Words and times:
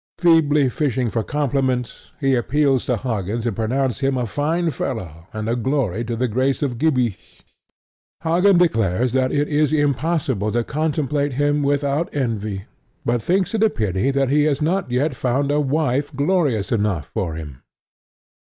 Feebly 0.17 0.67
fishing 0.69 1.11
for 1.11 1.21
compliments, 1.23 2.09
he 2.19 2.33
appeals 2.33 2.85
to 2.85 2.97
Hagen 2.97 3.39
to 3.41 3.51
pronounce 3.51 3.99
him 3.99 4.17
a 4.17 4.25
fine 4.25 4.71
fellow 4.71 5.27
and 5.31 5.47
a 5.47 5.55
glory 5.55 6.03
to 6.05 6.15
the 6.15 6.27
race 6.27 6.63
of 6.63 6.79
Gibich. 6.79 7.43
Hagen 8.23 8.57
declares 8.57 9.13
that 9.13 9.31
it 9.31 9.47
is 9.47 9.71
impossible 9.71 10.51
to 10.53 10.63
contemplate 10.63 11.33
him 11.33 11.61
without 11.61 12.09
envy, 12.15 12.63
but 13.05 13.21
thinks 13.21 13.53
it 13.53 13.61
a 13.61 13.69
pity 13.69 14.09
that 14.09 14.29
he 14.31 14.45
has 14.45 14.59
not 14.59 14.89
yet 14.89 15.13
found 15.15 15.51
a 15.51 15.59
wife 15.59 16.11
glorious 16.15 16.71
enough 16.71 17.05
for 17.05 17.35
him. 17.35 17.61